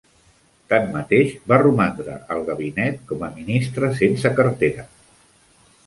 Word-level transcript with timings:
Tanmateix, 0.71 1.35
va 1.51 1.59
romandre 1.65 2.17
al 2.37 2.41
gabinet 2.49 2.99
com 3.13 3.23
a 3.29 3.33
ministre 3.39 3.95
sense 4.05 4.37
cartera. 4.41 4.91